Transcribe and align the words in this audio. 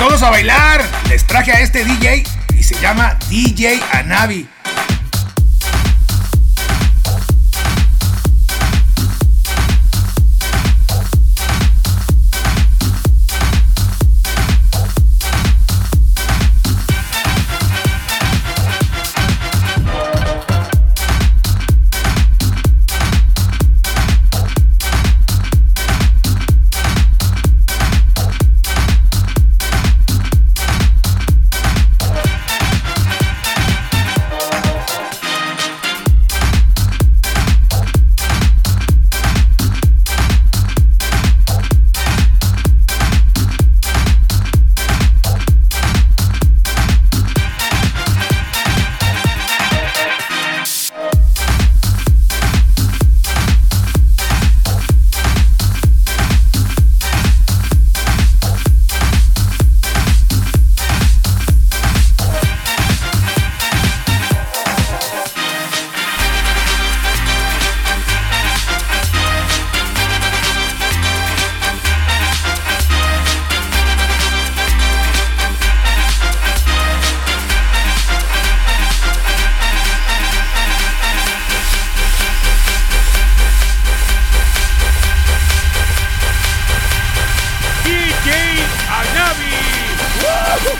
todos 0.00 0.22
a 0.22 0.30
bailar. 0.30 0.82
Les 1.10 1.26
traje 1.26 1.52
a 1.52 1.60
este 1.60 1.84
DJ 1.84 2.24
y 2.58 2.62
se 2.62 2.74
llama 2.80 3.18
DJ 3.28 3.80
Anabi. 3.92 4.48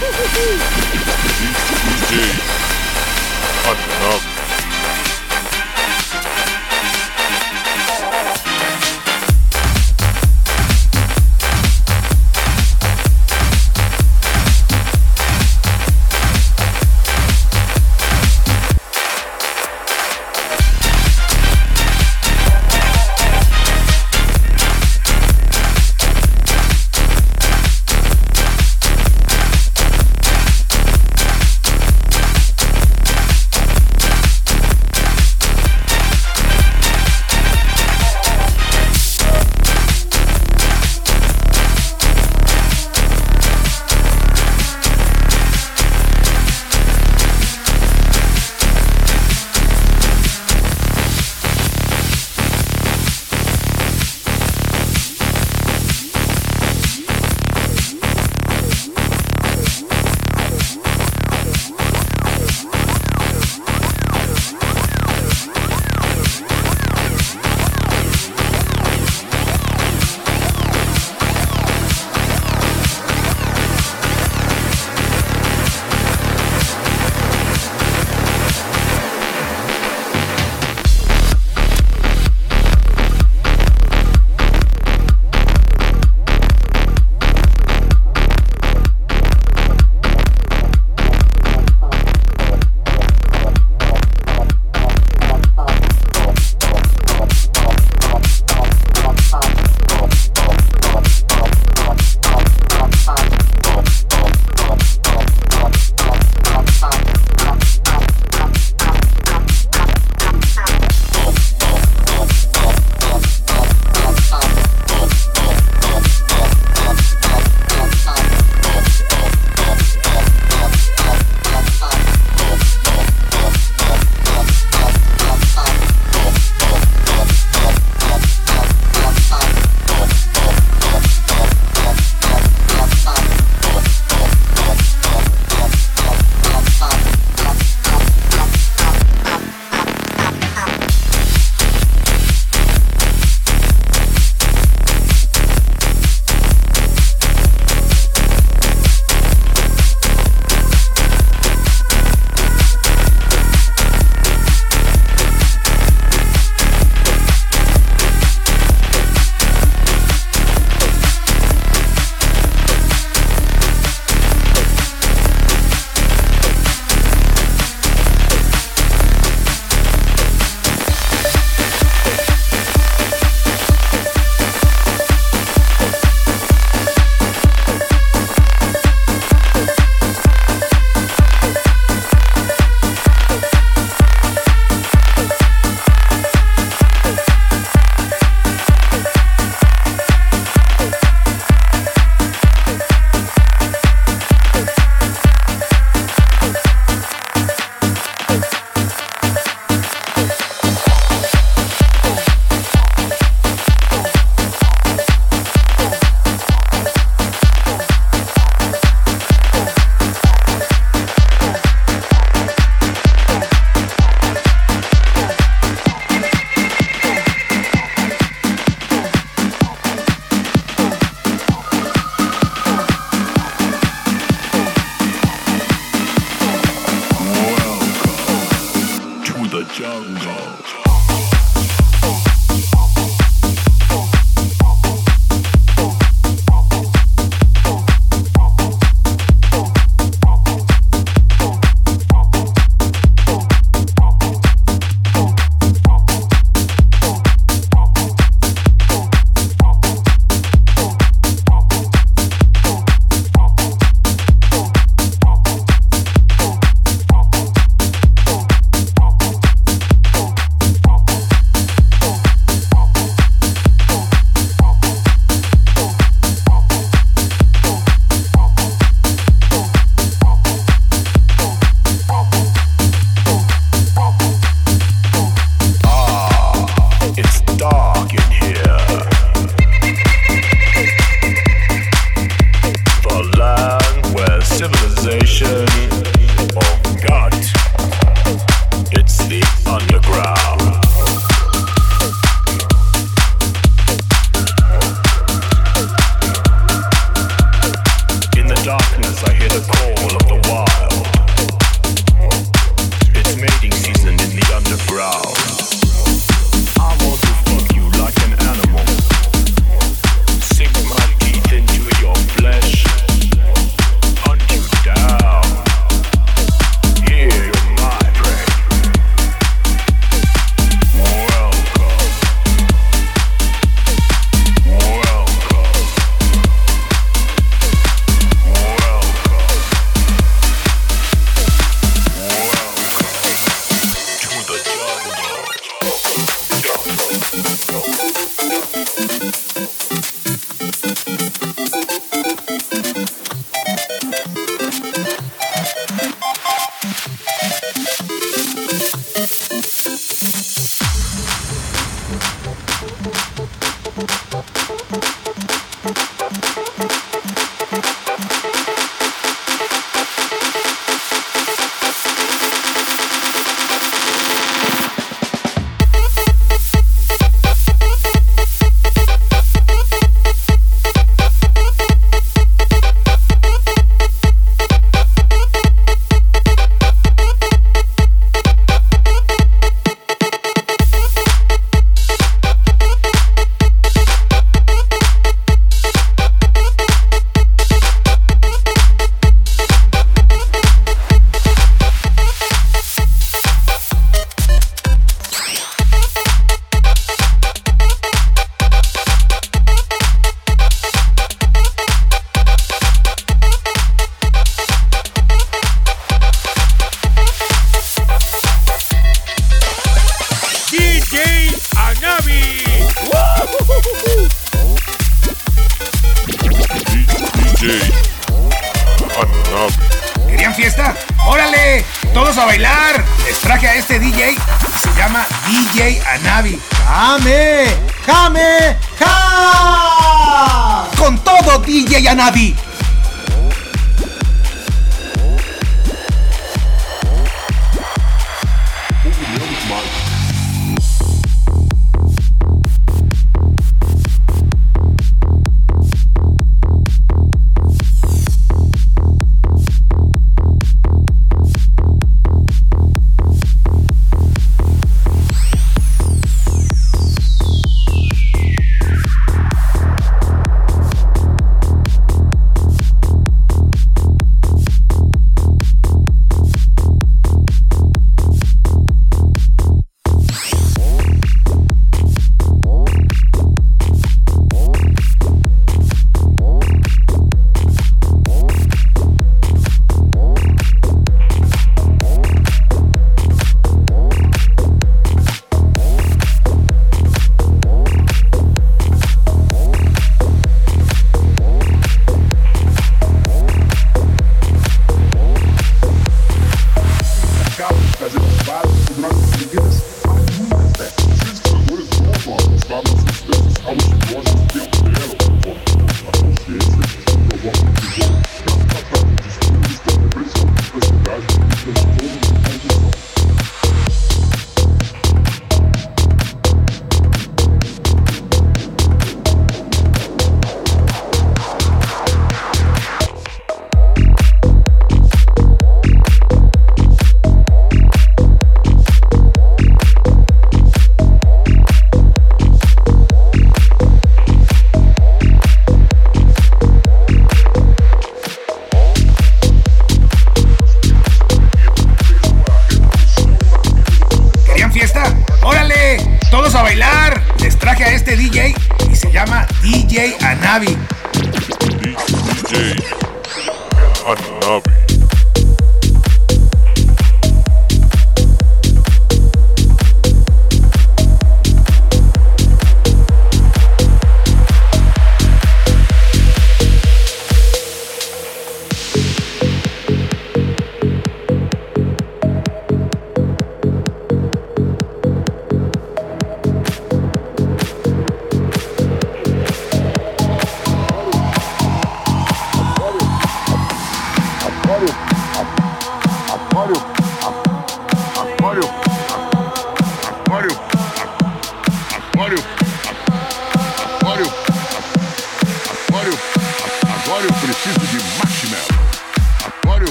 DJ 0.00 0.08
Enough. 3.68 4.29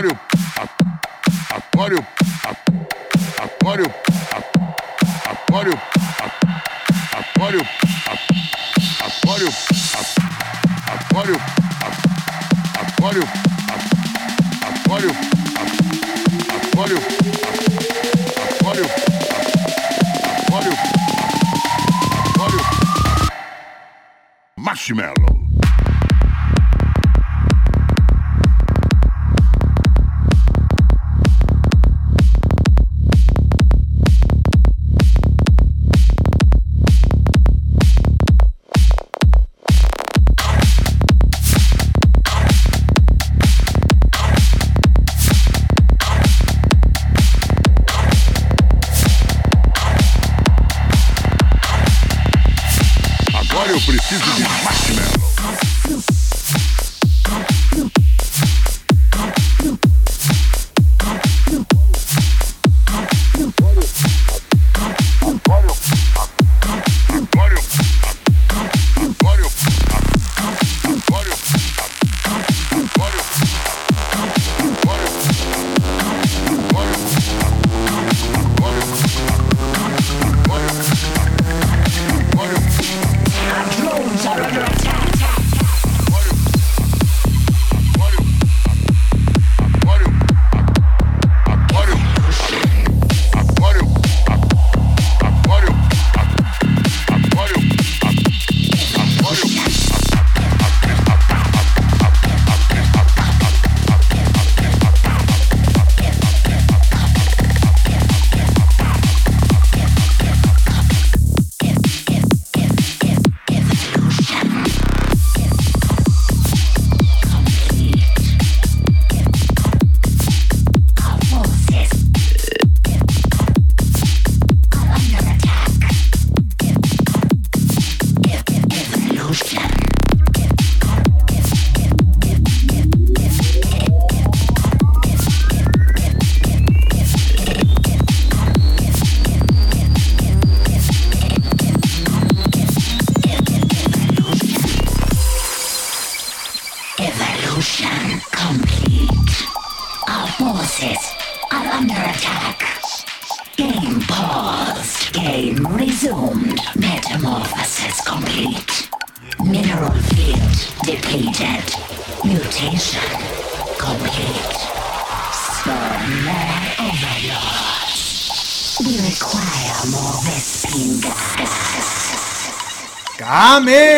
Aquário, 0.00 0.18
aquário, 1.50 1.98
aquário, 3.36 3.84
aquário, 5.28 5.74
aquário, 7.28 7.60
aquário, 9.04 9.50
aquário, 10.96 11.36
aquário, 12.80 13.24
aquário, 14.70 15.10
aquário, 15.10 15.10
aquário, 18.48 18.86
aquário, 20.48 20.74
aquário, 22.32 22.60
marshmallow. 24.56 25.49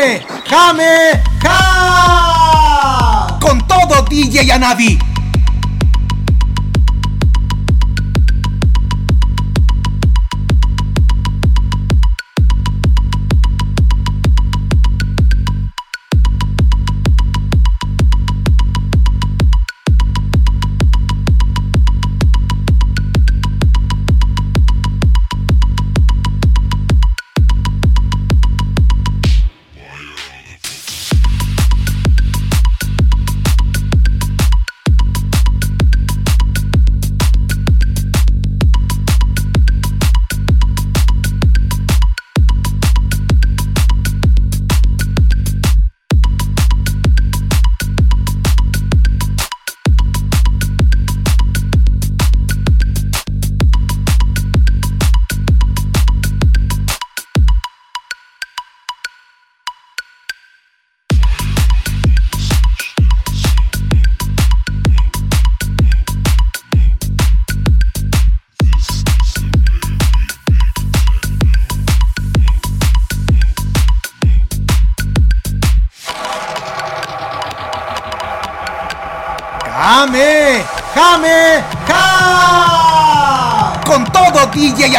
Jame, 0.03 0.27
Jame, 0.51 1.23
Ja. 1.43 3.39
Con 3.41 3.61
todo 3.69 4.03
DJ 4.11 4.51
Anabi. 4.51 5.12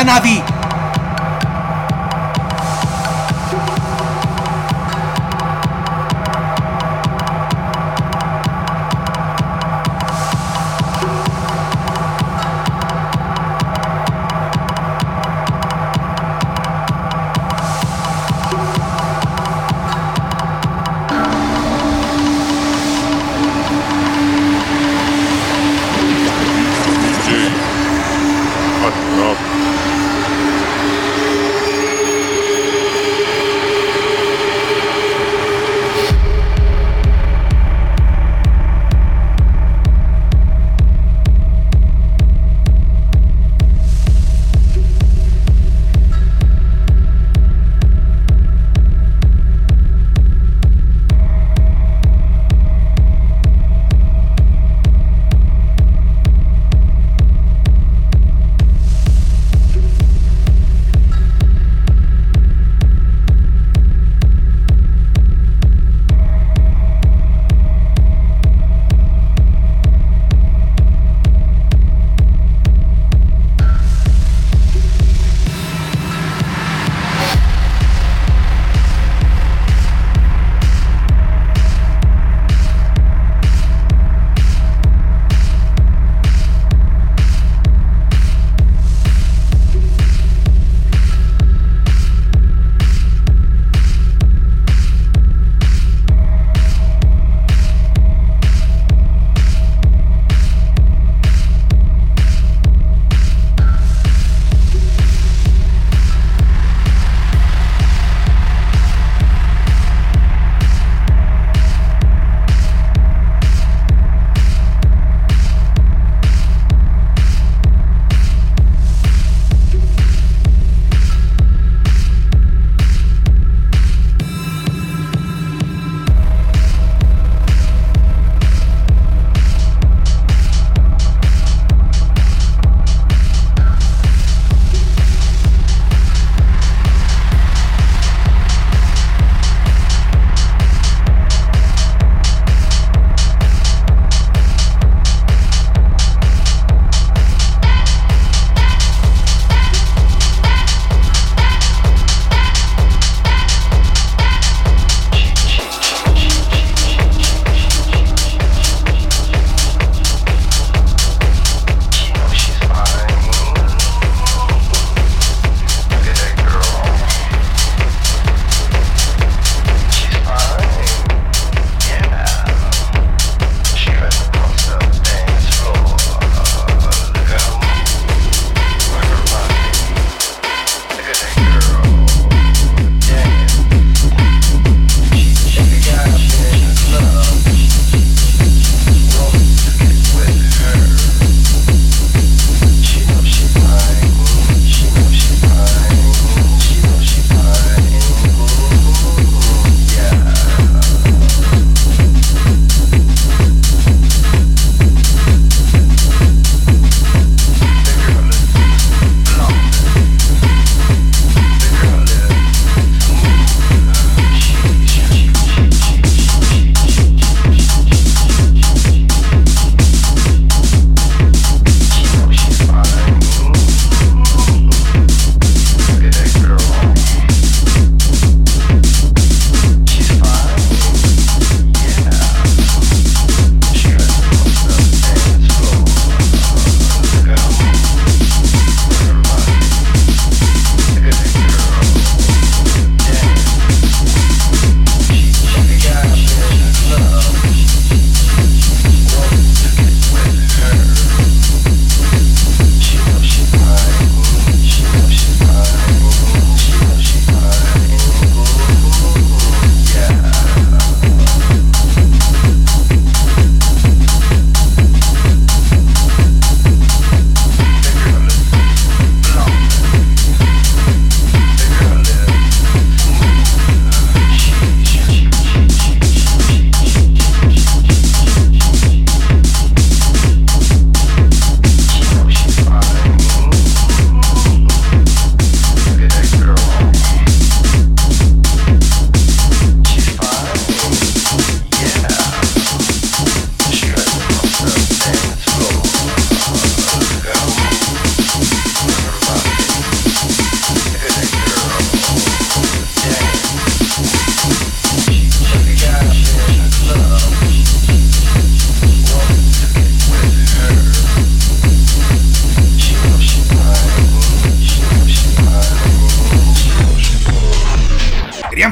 DJ 0.03 0.42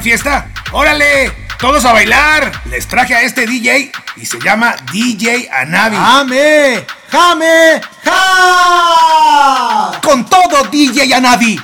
¿Querían 0.02 0.18
fiesta? 0.18 0.48
¡Órale! 0.72 1.30
¡Todos 1.60 1.84
a 1.84 1.92
bailar! 1.92 2.50
Les 2.64 2.88
traje 2.88 3.14
a 3.14 3.22
este 3.22 3.46
DJ 3.46 3.92
y 4.16 4.26
se 4.26 4.40
llama 4.40 4.74
DJ 4.92 5.48
Anavi. 5.48 5.96
¡Jame! 5.96 6.84
¡Jame! 7.08 7.80
¡Ja! 8.04 9.92
¡Con 10.02 10.28
todo 10.28 10.64
DJ 10.72 11.14
Anavi! 11.14 11.60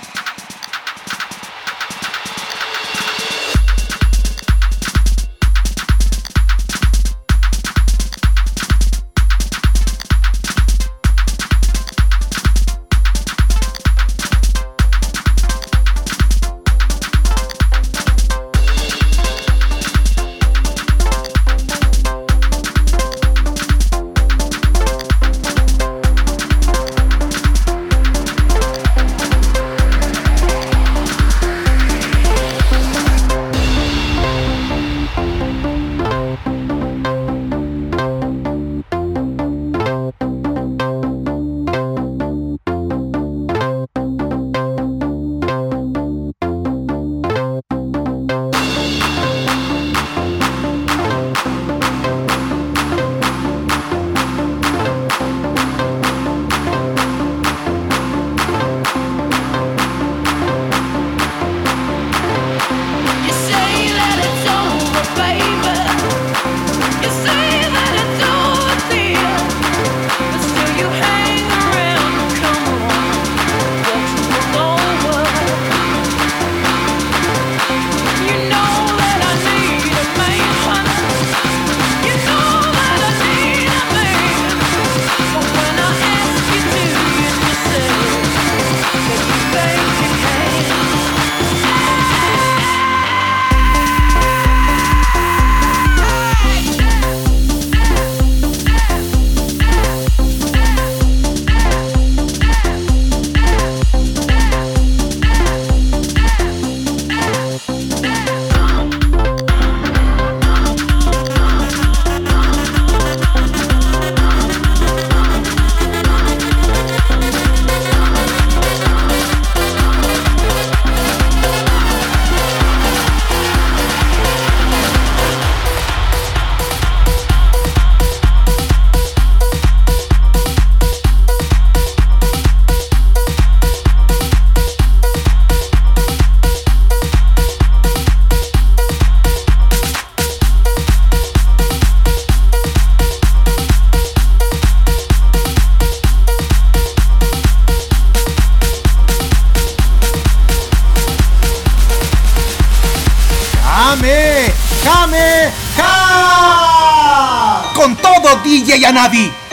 DJ 158.49 158.81
Yanavi. 158.81 159.48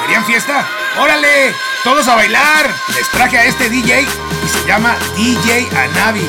¿Querían 0.00 0.24
fiesta? 0.24 0.68
¡Órale! 0.98 1.54
¡Todos 1.82 2.06
a 2.08 2.14
bailar! 2.14 2.74
Les 2.94 3.08
traje 3.10 3.38
a 3.38 3.44
este 3.44 3.68
DJ 3.68 4.02
y 4.02 4.48
se 4.48 4.66
llama 4.66 4.96
DJ 5.16 5.68
Anavi. 5.76 6.28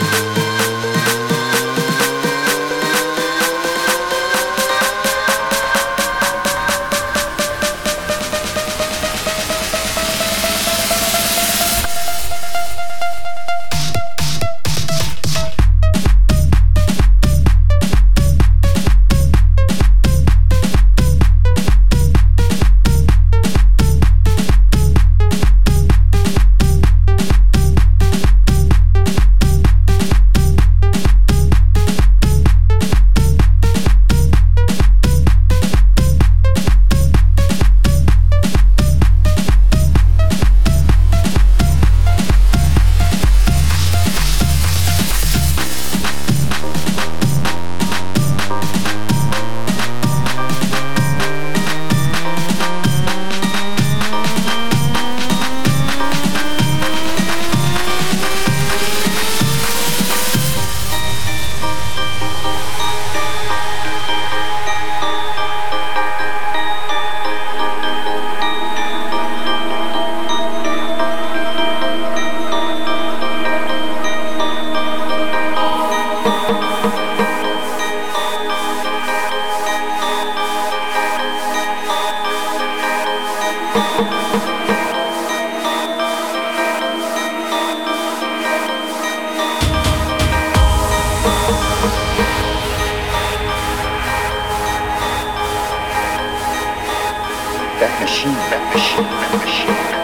Shit. 98.77 99.94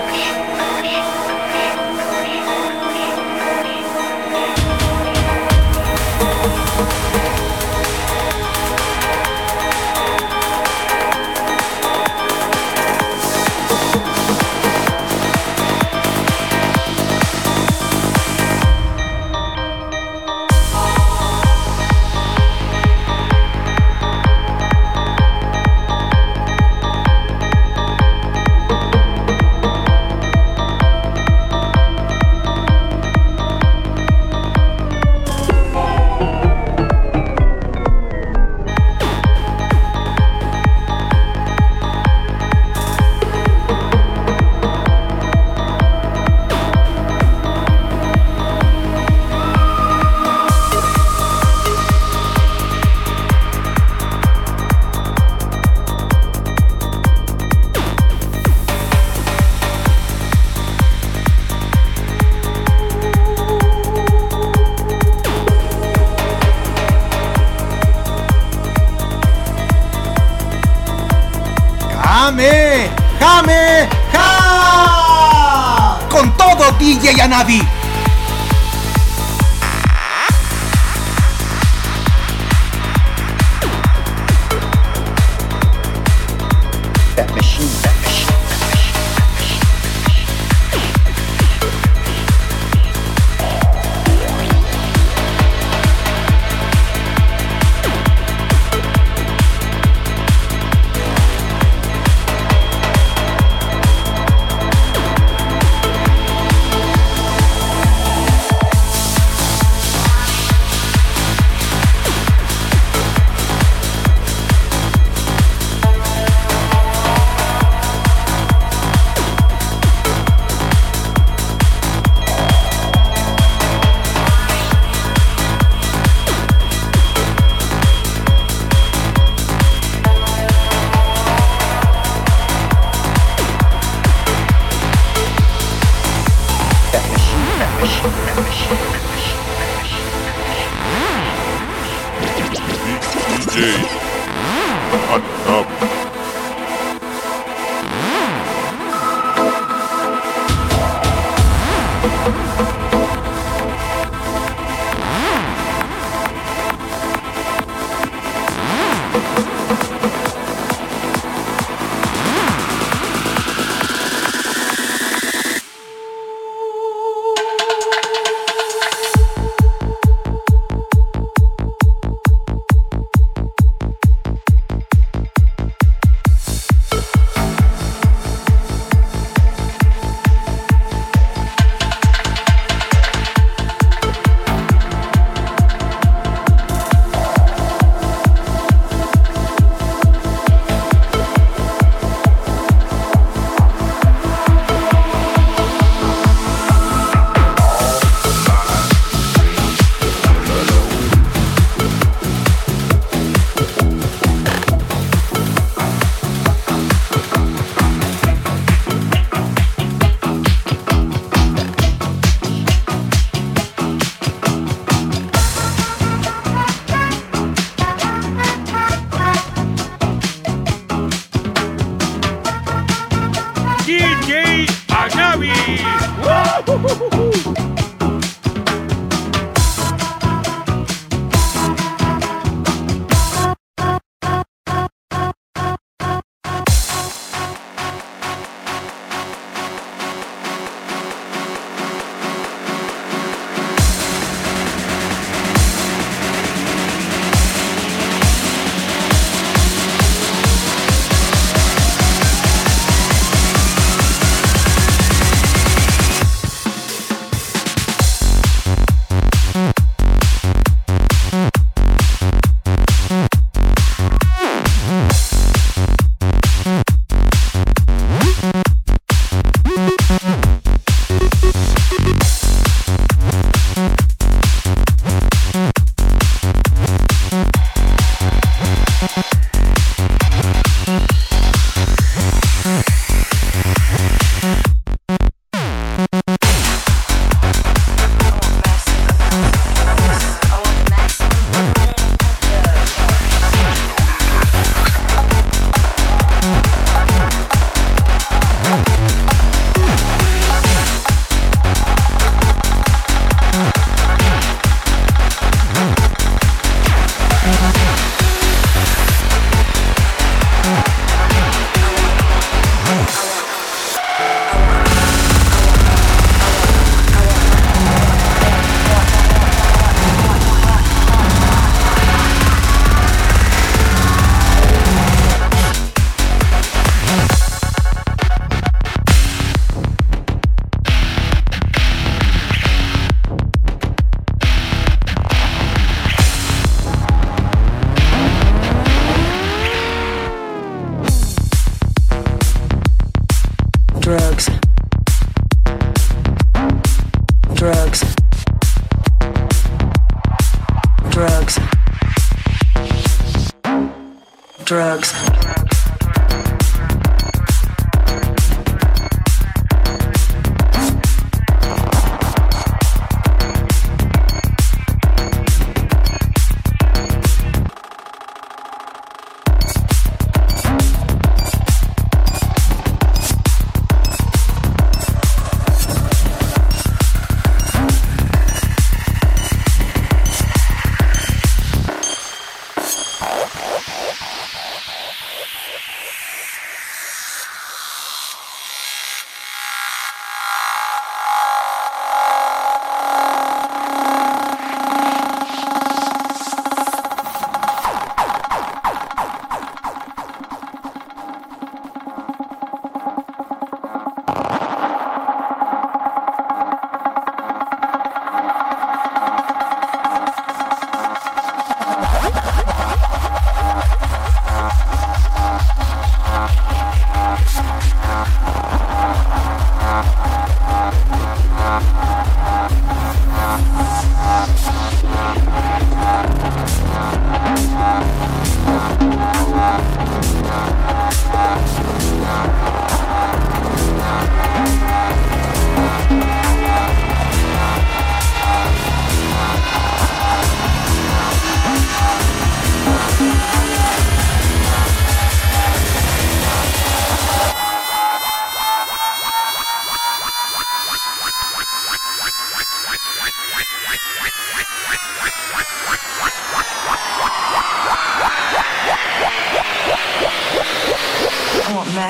Ella 77.01 77.13
y 77.17 77.19
a 77.19 77.27
Navi. 77.27 77.80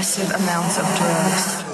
Massive 0.01 0.31
amounts 0.31 0.79
of 0.79 0.85
drugs. 0.97 1.70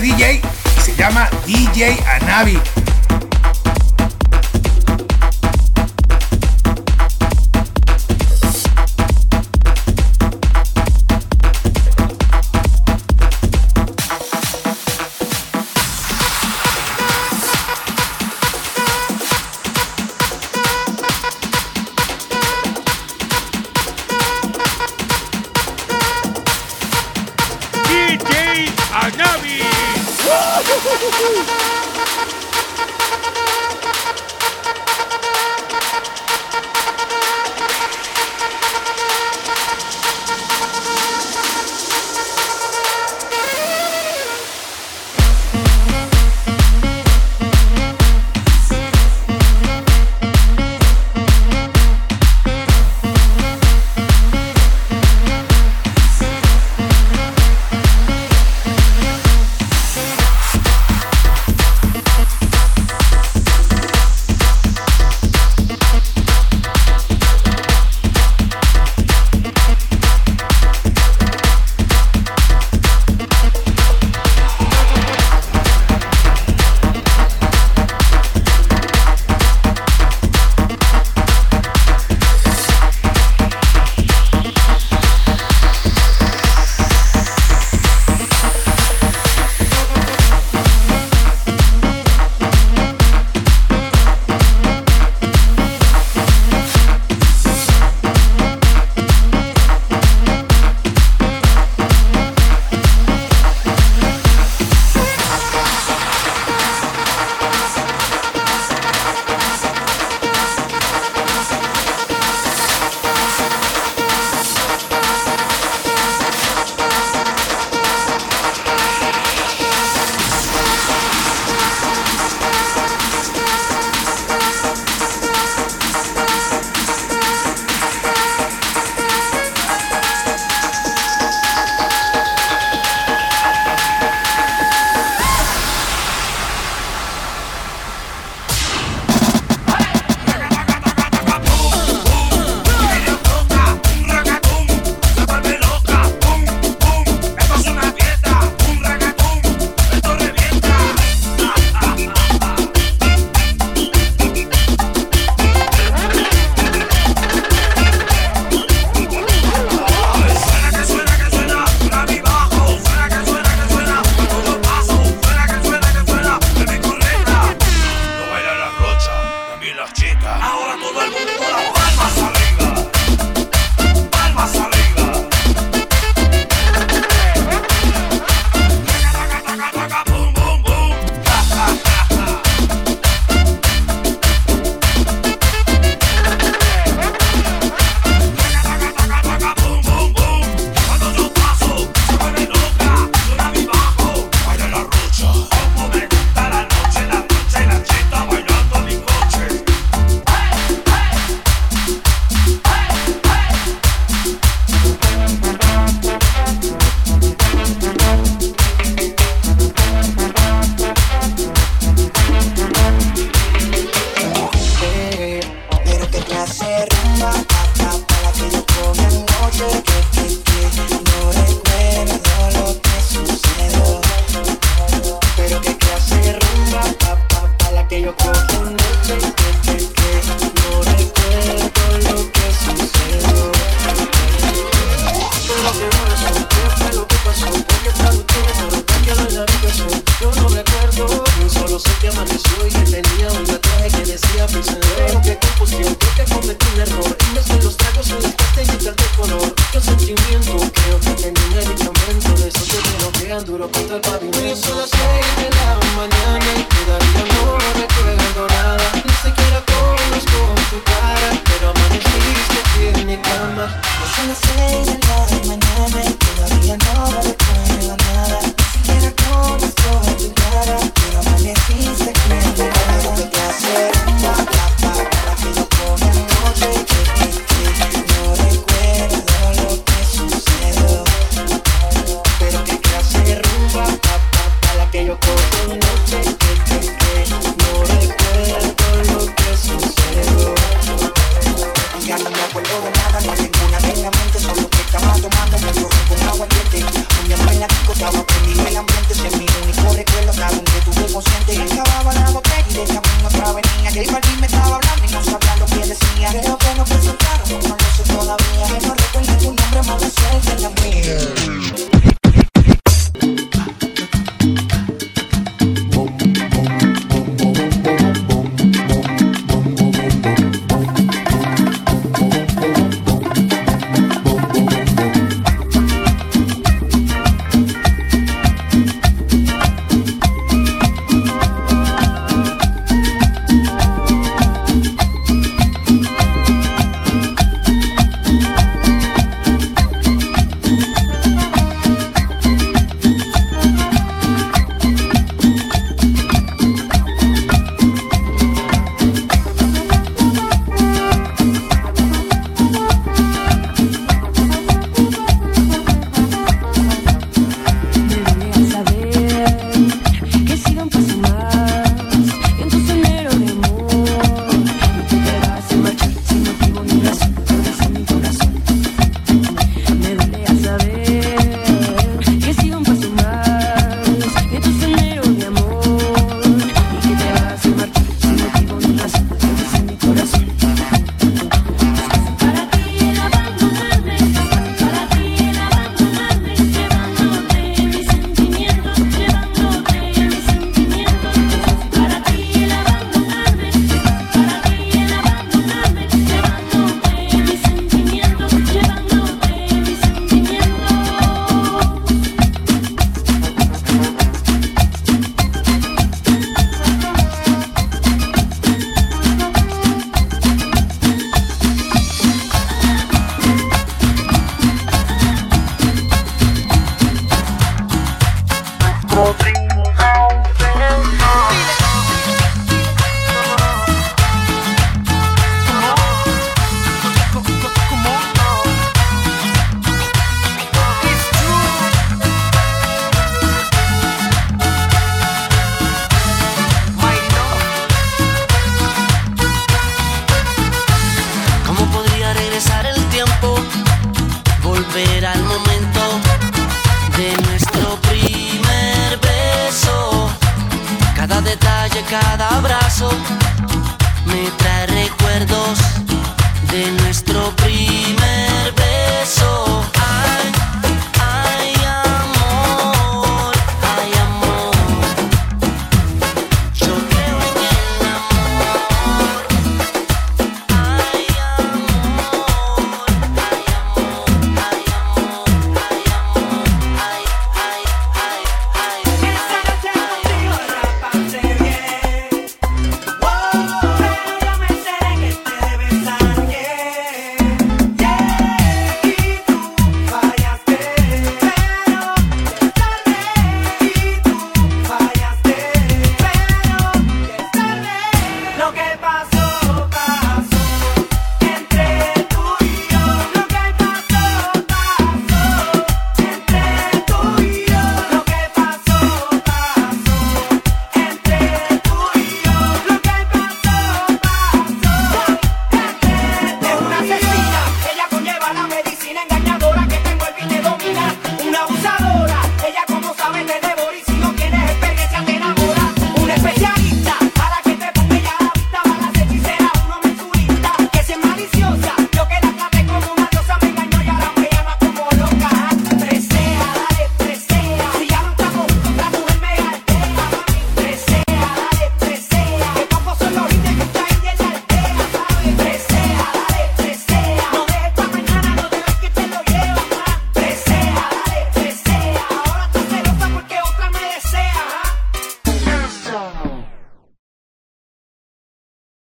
DJ 0.00 0.40
y 0.76 0.80
se 0.80 0.94
llama 0.96 1.28
DJ 1.46 1.98
Anavi. 2.06 2.58